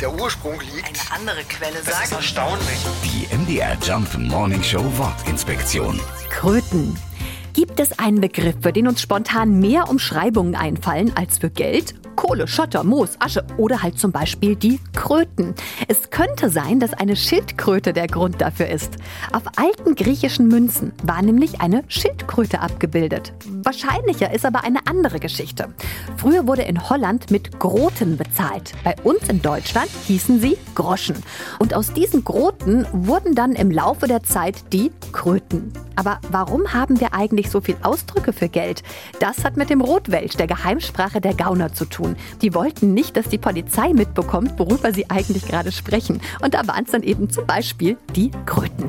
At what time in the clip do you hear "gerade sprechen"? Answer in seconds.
45.44-46.20